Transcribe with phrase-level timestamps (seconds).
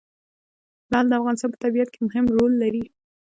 [0.91, 2.83] لعل د افغانستان په طبیعت کې مهم رول لري.